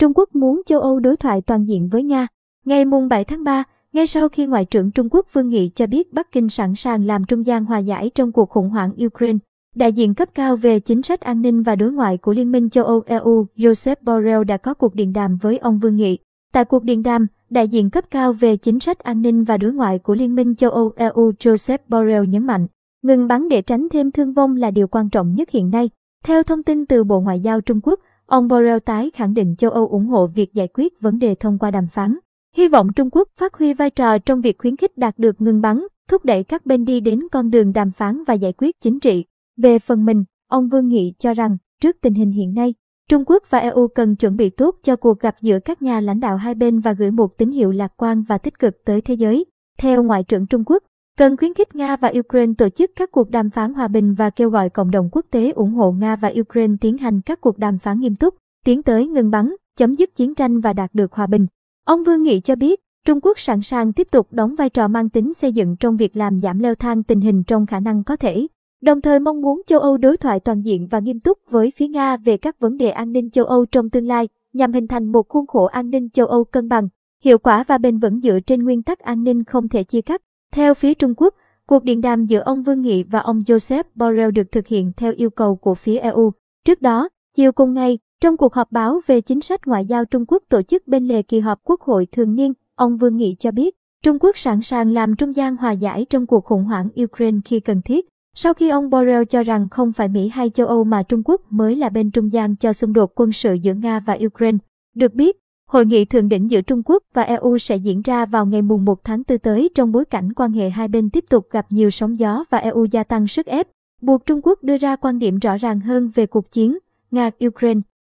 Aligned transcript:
Trung 0.00 0.12
Quốc 0.14 0.34
muốn 0.34 0.62
châu 0.66 0.80
Âu 0.80 1.00
đối 1.00 1.16
thoại 1.16 1.42
toàn 1.42 1.64
diện 1.64 1.88
với 1.88 2.02
Nga. 2.02 2.26
Ngày 2.64 2.84
mùng 2.84 3.08
7 3.08 3.24
tháng 3.24 3.44
3, 3.44 3.64
ngay 3.92 4.06
sau 4.06 4.28
khi 4.28 4.46
Ngoại 4.46 4.64
trưởng 4.64 4.90
Trung 4.90 5.08
Quốc 5.10 5.26
Vương 5.32 5.48
Nghị 5.48 5.70
cho 5.74 5.86
biết 5.86 6.12
Bắc 6.12 6.32
Kinh 6.32 6.48
sẵn 6.48 6.74
sàng 6.74 7.06
làm 7.06 7.24
trung 7.24 7.46
gian 7.46 7.64
hòa 7.64 7.78
giải 7.78 8.10
trong 8.14 8.32
cuộc 8.32 8.50
khủng 8.50 8.70
hoảng 8.70 8.92
Ukraine, 9.06 9.38
đại 9.74 9.92
diện 9.92 10.14
cấp 10.14 10.28
cao 10.34 10.56
về 10.56 10.80
chính 10.80 11.02
sách 11.02 11.20
an 11.20 11.42
ninh 11.42 11.62
và 11.62 11.76
đối 11.76 11.92
ngoại 11.92 12.16
của 12.16 12.32
Liên 12.32 12.52
minh 12.52 12.70
châu 12.70 12.84
Âu 12.84 13.02
EU 13.06 13.46
Joseph 13.56 13.96
Borrell 14.02 14.44
đã 14.44 14.56
có 14.56 14.74
cuộc 14.74 14.94
điện 14.94 15.12
đàm 15.12 15.36
với 15.36 15.58
ông 15.58 15.78
Vương 15.78 15.96
Nghị. 15.96 16.18
Tại 16.52 16.64
cuộc 16.64 16.84
điện 16.84 17.02
đàm, 17.02 17.26
đại 17.50 17.68
diện 17.68 17.90
cấp 17.90 18.04
cao 18.10 18.32
về 18.32 18.56
chính 18.56 18.80
sách 18.80 18.98
an 18.98 19.22
ninh 19.22 19.44
và 19.44 19.56
đối 19.56 19.72
ngoại 19.72 19.98
của 19.98 20.14
Liên 20.14 20.34
minh 20.34 20.54
châu 20.54 20.70
Âu 20.70 20.92
EU 20.96 21.30
Joseph 21.30 21.78
Borrell 21.88 22.26
nhấn 22.26 22.46
mạnh, 22.46 22.66
ngừng 23.02 23.28
bắn 23.28 23.48
để 23.48 23.62
tránh 23.62 23.88
thêm 23.88 24.10
thương 24.10 24.32
vong 24.32 24.56
là 24.56 24.70
điều 24.70 24.86
quan 24.86 25.10
trọng 25.10 25.34
nhất 25.34 25.50
hiện 25.50 25.70
nay. 25.70 25.90
Theo 26.24 26.42
thông 26.42 26.62
tin 26.62 26.86
từ 26.86 27.04
Bộ 27.04 27.20
Ngoại 27.20 27.40
giao 27.40 27.60
Trung 27.60 27.80
Quốc, 27.82 28.00
ông 28.30 28.48
Borrell 28.48 28.78
tái 28.78 29.10
khẳng 29.14 29.34
định 29.34 29.56
châu 29.56 29.70
Âu 29.70 29.86
ủng 29.86 30.06
hộ 30.06 30.26
việc 30.26 30.54
giải 30.54 30.68
quyết 30.74 31.00
vấn 31.00 31.18
đề 31.18 31.34
thông 31.34 31.58
qua 31.58 31.70
đàm 31.70 31.86
phán. 31.86 32.18
Hy 32.56 32.68
vọng 32.68 32.92
Trung 32.96 33.08
Quốc 33.12 33.28
phát 33.38 33.54
huy 33.54 33.74
vai 33.74 33.90
trò 33.90 34.18
trong 34.18 34.40
việc 34.40 34.58
khuyến 34.58 34.76
khích 34.76 34.98
đạt 34.98 35.18
được 35.18 35.40
ngừng 35.40 35.60
bắn, 35.60 35.86
thúc 36.08 36.24
đẩy 36.24 36.44
các 36.44 36.66
bên 36.66 36.84
đi 36.84 37.00
đến 37.00 37.20
con 37.32 37.50
đường 37.50 37.72
đàm 37.72 37.90
phán 37.90 38.24
và 38.24 38.34
giải 38.34 38.52
quyết 38.52 38.80
chính 38.80 39.00
trị. 39.00 39.24
Về 39.56 39.78
phần 39.78 40.04
mình, 40.04 40.24
ông 40.48 40.68
Vương 40.68 40.88
Nghị 40.88 41.14
cho 41.18 41.34
rằng, 41.34 41.56
trước 41.82 41.96
tình 42.02 42.14
hình 42.14 42.30
hiện 42.30 42.54
nay, 42.54 42.74
Trung 43.08 43.24
Quốc 43.26 43.42
và 43.50 43.58
EU 43.58 43.88
cần 43.88 44.16
chuẩn 44.16 44.36
bị 44.36 44.50
tốt 44.50 44.76
cho 44.82 44.96
cuộc 44.96 45.20
gặp 45.20 45.34
giữa 45.40 45.58
các 45.64 45.82
nhà 45.82 46.00
lãnh 46.00 46.20
đạo 46.20 46.36
hai 46.36 46.54
bên 46.54 46.80
và 46.80 46.92
gửi 46.92 47.10
một 47.10 47.38
tín 47.38 47.50
hiệu 47.50 47.70
lạc 47.70 47.92
quan 47.96 48.22
và 48.22 48.38
tích 48.38 48.58
cực 48.58 48.74
tới 48.84 49.00
thế 49.00 49.14
giới. 49.14 49.44
Theo 49.78 50.02
Ngoại 50.02 50.24
trưởng 50.24 50.46
Trung 50.46 50.64
Quốc, 50.66 50.82
cần 51.20 51.36
khuyến 51.36 51.54
khích 51.54 51.74
Nga 51.74 51.96
và 51.96 52.12
Ukraine 52.18 52.52
tổ 52.58 52.68
chức 52.68 52.90
các 52.96 53.12
cuộc 53.12 53.30
đàm 53.30 53.50
phán 53.50 53.74
hòa 53.74 53.88
bình 53.88 54.14
và 54.14 54.30
kêu 54.30 54.50
gọi 54.50 54.70
cộng 54.70 54.90
đồng 54.90 55.08
quốc 55.12 55.26
tế 55.30 55.50
ủng 55.50 55.72
hộ 55.72 55.92
Nga 55.92 56.16
và 56.16 56.32
Ukraine 56.40 56.74
tiến 56.80 56.98
hành 56.98 57.20
các 57.20 57.40
cuộc 57.40 57.58
đàm 57.58 57.78
phán 57.78 58.00
nghiêm 58.00 58.14
túc, 58.16 58.34
tiến 58.64 58.82
tới 58.82 59.06
ngừng 59.06 59.30
bắn, 59.30 59.54
chấm 59.76 59.94
dứt 59.94 60.14
chiến 60.14 60.34
tranh 60.34 60.60
và 60.60 60.72
đạt 60.72 60.90
được 60.94 61.12
hòa 61.12 61.26
bình. 61.26 61.46
Ông 61.86 62.04
Vương 62.04 62.22
Nghị 62.22 62.40
cho 62.40 62.56
biết, 62.56 62.80
Trung 63.06 63.20
Quốc 63.22 63.38
sẵn 63.38 63.62
sàng 63.62 63.92
tiếp 63.92 64.08
tục 64.10 64.28
đóng 64.30 64.54
vai 64.54 64.70
trò 64.70 64.88
mang 64.88 65.08
tính 65.08 65.34
xây 65.34 65.52
dựng 65.52 65.76
trong 65.76 65.96
việc 65.96 66.16
làm 66.16 66.40
giảm 66.40 66.58
leo 66.58 66.74
thang 66.74 67.02
tình 67.02 67.20
hình 67.20 67.44
trong 67.44 67.66
khả 67.66 67.80
năng 67.80 68.04
có 68.04 68.16
thể, 68.16 68.46
đồng 68.82 69.00
thời 69.00 69.20
mong 69.20 69.40
muốn 69.40 69.62
châu 69.66 69.80
Âu 69.80 69.96
đối 69.96 70.16
thoại 70.16 70.40
toàn 70.40 70.62
diện 70.62 70.88
và 70.90 70.98
nghiêm 70.98 71.20
túc 71.20 71.38
với 71.50 71.72
phía 71.76 71.88
Nga 71.88 72.16
về 72.16 72.36
các 72.36 72.60
vấn 72.60 72.76
đề 72.76 72.90
an 72.90 73.12
ninh 73.12 73.30
châu 73.30 73.44
Âu 73.44 73.66
trong 73.66 73.90
tương 73.90 74.06
lai, 74.06 74.28
nhằm 74.52 74.72
hình 74.72 74.86
thành 74.86 75.12
một 75.12 75.28
khuôn 75.28 75.46
khổ 75.46 75.64
an 75.64 75.90
ninh 75.90 76.10
châu 76.10 76.26
Âu 76.26 76.44
cân 76.44 76.68
bằng, 76.68 76.88
hiệu 77.24 77.38
quả 77.38 77.64
và 77.68 77.78
bền 77.78 77.98
vững 77.98 78.20
dựa 78.20 78.40
trên 78.46 78.64
nguyên 78.64 78.82
tắc 78.82 78.98
an 78.98 79.24
ninh 79.24 79.44
không 79.44 79.68
thể 79.68 79.84
chia 79.84 80.00
cắt. 80.00 80.22
Theo 80.54 80.74
phía 80.74 80.94
Trung 80.94 81.14
Quốc, 81.16 81.34
cuộc 81.66 81.84
điện 81.84 82.00
đàm 82.00 82.26
giữa 82.26 82.40
ông 82.40 82.62
Vương 82.62 82.82
Nghị 82.82 83.02
và 83.02 83.18
ông 83.18 83.40
Joseph 83.40 83.84
Borrell 83.94 84.30
được 84.30 84.52
thực 84.52 84.66
hiện 84.66 84.92
theo 84.96 85.12
yêu 85.16 85.30
cầu 85.30 85.56
của 85.56 85.74
phía 85.74 85.96
EU. 85.96 86.32
Trước 86.64 86.82
đó, 86.82 87.08
chiều 87.36 87.52
cùng 87.52 87.74
ngày, 87.74 87.98
trong 88.20 88.36
cuộc 88.36 88.54
họp 88.54 88.72
báo 88.72 89.00
về 89.06 89.20
chính 89.20 89.40
sách 89.40 89.66
ngoại 89.66 89.86
giao 89.86 90.04
Trung 90.04 90.24
Quốc 90.28 90.42
tổ 90.48 90.62
chức 90.62 90.86
bên 90.86 91.08
lề 91.08 91.22
kỳ 91.22 91.40
họp 91.40 91.60
Quốc 91.64 91.80
hội 91.80 92.06
thường 92.12 92.34
niên, 92.34 92.52
ông 92.74 92.96
Vương 92.96 93.16
Nghị 93.16 93.36
cho 93.38 93.50
biết, 93.50 93.74
Trung 94.02 94.18
Quốc 94.20 94.38
sẵn 94.38 94.62
sàng 94.62 94.92
làm 94.92 95.16
trung 95.16 95.36
gian 95.36 95.56
hòa 95.56 95.72
giải 95.72 96.06
trong 96.10 96.26
cuộc 96.26 96.44
khủng 96.44 96.64
hoảng 96.64 96.88
Ukraine 97.02 97.38
khi 97.44 97.60
cần 97.60 97.82
thiết. 97.82 98.06
Sau 98.34 98.54
khi 98.54 98.68
ông 98.68 98.90
Borrell 98.90 99.24
cho 99.24 99.42
rằng 99.42 99.68
không 99.70 99.92
phải 99.92 100.08
Mỹ 100.08 100.28
hay 100.28 100.50
châu 100.50 100.66
Âu 100.66 100.84
mà 100.84 101.02
Trung 101.02 101.22
Quốc 101.24 101.40
mới 101.50 101.76
là 101.76 101.88
bên 101.88 102.10
trung 102.10 102.32
gian 102.32 102.56
cho 102.56 102.72
xung 102.72 102.92
đột 102.92 103.12
quân 103.14 103.32
sự 103.32 103.54
giữa 103.54 103.74
Nga 103.74 104.00
và 104.00 104.18
Ukraine. 104.26 104.58
Được 104.94 105.14
biết, 105.14 105.36
Hội 105.70 105.86
nghị 105.86 106.04
thượng 106.04 106.28
đỉnh 106.28 106.50
giữa 106.50 106.60
Trung 106.60 106.82
Quốc 106.84 107.02
và 107.14 107.22
EU 107.22 107.58
sẽ 107.58 107.76
diễn 107.76 108.02
ra 108.02 108.26
vào 108.26 108.46
ngày 108.46 108.62
mùng 108.62 108.84
1 108.84 109.04
tháng 109.04 109.22
4 109.28 109.38
tới 109.38 109.70
trong 109.74 109.92
bối 109.92 110.04
cảnh 110.04 110.32
quan 110.32 110.52
hệ 110.52 110.70
hai 110.70 110.88
bên 110.88 111.10
tiếp 111.10 111.24
tục 111.30 111.46
gặp 111.50 111.66
nhiều 111.70 111.90
sóng 111.90 112.18
gió 112.18 112.44
và 112.50 112.58
EU 112.58 112.84
gia 112.84 113.04
tăng 113.04 113.26
sức 113.26 113.46
ép, 113.46 113.68
buộc 114.02 114.26
Trung 114.26 114.40
Quốc 114.42 114.62
đưa 114.62 114.78
ra 114.78 114.96
quan 114.96 115.18
điểm 115.18 115.38
rõ 115.38 115.56
ràng 115.56 115.80
hơn 115.80 116.10
về 116.14 116.26
cuộc 116.26 116.52
chiến 116.52 116.78
Nga-Ukraine. 117.10 117.80